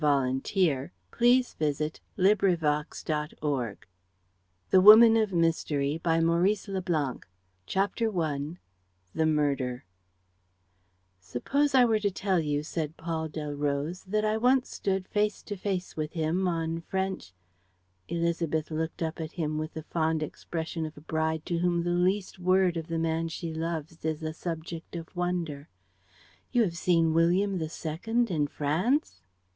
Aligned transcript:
THE 0.01 0.07
DEATH 0.41 0.55
PENALTY 0.55 0.71
AND 0.71 0.79
A 0.79 0.91
CAPITAL 1.11 2.35
PUNISHMENT 2.39 3.05
330 3.19 3.75
THE 4.71 4.81
WOMAN 4.81 5.15
OF 5.15 5.31
MYSTERY 5.31 6.01
CHAPTER 7.67 8.19
I 8.19 8.57
THE 9.13 9.25
MURDER 9.27 9.85
"Suppose 11.19 11.75
I 11.75 11.85
were 11.85 11.99
to 11.99 12.09
tell 12.09 12.39
you," 12.39 12.63
said 12.63 12.97
Paul 12.97 13.29
Delroze, 13.29 14.03
"that 14.05 14.25
I 14.25 14.37
once 14.37 14.71
stood 14.71 15.07
face 15.07 15.43
to 15.43 15.55
face 15.55 15.95
with 15.95 16.13
him 16.13 16.47
on 16.47 16.81
French...." 16.81 17.33
Élisabeth 18.09 18.71
looked 18.71 19.03
up 19.03 19.21
at 19.21 19.33
him 19.33 19.59
with 19.59 19.75
the 19.75 19.83
fond 19.83 20.23
expression 20.23 20.87
of 20.87 20.97
a 20.97 21.01
bride 21.01 21.45
to 21.45 21.59
whom 21.59 21.83
the 21.83 21.91
least 21.91 22.39
word 22.39 22.75
of 22.75 22.87
the 22.87 22.97
man 22.97 23.27
she 23.27 23.53
loves 23.53 24.03
is 24.03 24.23
a 24.23 24.33
subject 24.33 24.95
of 24.95 25.15
wonder: 25.15 25.69
"You 26.51 26.63
have 26.63 26.75
seen 26.75 27.13
William 27.13 27.61
II. 27.61 27.69
in 28.07 28.47
France?" 28.47 29.21